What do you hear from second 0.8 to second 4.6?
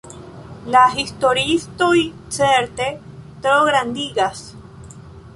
historiistoj certe trograndigas!